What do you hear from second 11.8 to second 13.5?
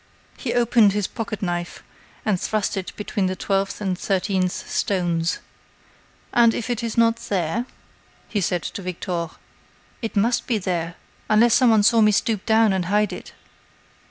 saw me stoop down and hide it."